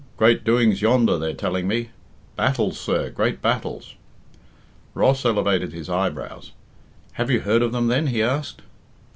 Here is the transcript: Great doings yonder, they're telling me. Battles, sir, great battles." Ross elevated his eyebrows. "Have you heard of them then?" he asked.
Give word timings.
Great 0.17 0.43
doings 0.43 0.81
yonder, 0.81 1.19
they're 1.19 1.31
telling 1.35 1.67
me. 1.67 1.91
Battles, 2.35 2.79
sir, 2.79 3.11
great 3.11 3.39
battles." 3.39 3.93
Ross 4.95 5.23
elevated 5.25 5.73
his 5.73 5.91
eyebrows. 5.91 6.53
"Have 7.13 7.29
you 7.29 7.41
heard 7.41 7.61
of 7.61 7.71
them 7.71 7.85
then?" 7.85 8.07
he 8.07 8.23
asked. 8.23 8.63